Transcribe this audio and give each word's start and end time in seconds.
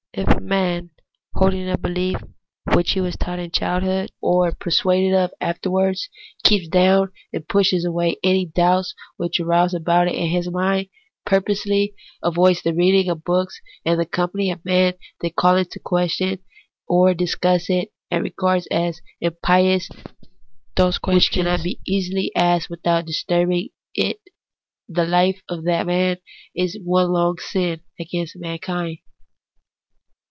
If 0.13 0.27
a 0.27 0.41
man, 0.41 0.89
holding 1.35 1.69
a 1.69 1.77
belief 1.77 2.17
which 2.73 2.91
he 2.91 2.99
was 3.01 3.15
taught 3.15 3.39
in 3.39 3.49
childhood 3.51 4.11
or 4.21 4.51
persuaded 4.51 5.13
of 5.13 5.31
afterwards, 5.39 6.09
keeps 6.43 6.67
down 6.67 7.13
and 7.31 7.47
pushes 7.47 7.85
away 7.85 8.17
any 8.21 8.45
doubts 8.45 8.93
which 9.15 9.39
arise 9.39 9.73
about 9.73 10.09
it 10.09 10.15
in 10.15 10.29
his 10.29 10.51
mind, 10.51 10.89
purposely 11.25 11.95
avoids 12.21 12.61
the 12.61 12.73
reading 12.73 13.09
of 13.09 13.23
books 13.23 13.61
and 13.85 13.93
the 13.93 14.03
THE 14.03 14.09
ETHICS 14.09 14.19
OF 14.19 14.33
BELIEF. 14.33 14.49
187 14.65 14.91
company 14.91 14.95
of 14.97 14.99
men 14.99 14.99
that 15.21 15.35
call 15.37 15.55
in 15.55 15.67
question 15.81 16.39
or 16.89 17.13
discuss 17.13 17.69
it, 17.69 17.93
and 18.11 18.21
regards 18.25 18.67
as 18.69 18.99
impious 19.21 19.87
those 20.75 20.97
questions 20.97 21.29
which 21.29 21.31
cannot 21.31 21.65
easily 21.87 22.23
be 22.33 22.35
asked 22.35 22.69
without 22.69 23.05
disturbing 23.05 23.69
it— 23.95 24.19
the 24.89 25.05
life 25.05 25.41
of 25.47 25.63
that 25.63 25.87
man 25.87 26.17
is 26.53 26.77
one 26.83 27.13
long 27.13 27.37
sin 27.37 27.79
against 27.97 28.35
mankind. 28.35 28.97